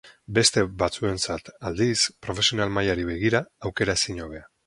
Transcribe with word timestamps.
Beste 0.35 0.61
batzuentzat, 0.83 1.51
aldiz, 1.71 1.99
profesional 2.27 2.73
mailari 2.79 3.07
begira, 3.13 3.45
aukera 3.71 3.99
ezin 4.01 4.23
hobea. 4.25 4.45